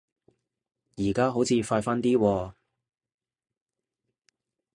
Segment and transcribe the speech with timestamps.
[0.95, 2.53] 而家好似快返啲喎